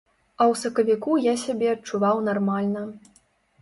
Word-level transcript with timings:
А 0.37 0.43
ў 0.51 0.61
сакавіку 0.63 1.11
я 1.31 1.35
сябе 1.45 1.71
адчуваў 1.77 2.27
нармальна. 2.33 2.81